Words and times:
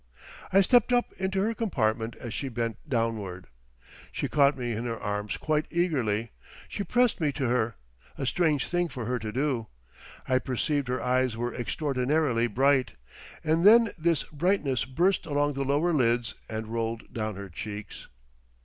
I 0.51 0.61
stepped 0.61 0.91
up 0.91 1.13
into 1.19 1.43
her 1.43 1.53
compartment 1.53 2.15
as 2.15 2.33
she 2.33 2.49
bent 2.49 2.89
downward. 2.89 3.45
She 4.11 4.27
caught 4.27 4.57
me 4.57 4.71
in 4.71 4.85
her 4.85 4.97
arms 4.97 5.37
quite 5.37 5.67
eagerly, 5.69 6.31
she 6.67 6.83
pressed 6.83 7.21
me 7.21 7.31
to 7.33 7.47
her—a 7.47 8.25
strange 8.25 8.65
thing 8.65 8.87
for 8.87 9.05
her 9.05 9.19
to 9.19 9.31
do. 9.31 9.67
I 10.27 10.39
perceived 10.39 10.87
her 10.87 11.03
eyes 11.03 11.37
were 11.37 11.53
extraordinarily 11.53 12.47
bright, 12.47 12.93
and 13.43 13.63
then 13.63 13.91
this 13.95 14.23
brightness 14.23 14.85
burst 14.85 15.27
along 15.27 15.53
the 15.53 15.63
lower 15.63 15.93
lids 15.93 16.33
and 16.49 16.69
rolled 16.73 17.13
down 17.13 17.35
her 17.35 17.49
cheeks. 17.49 18.07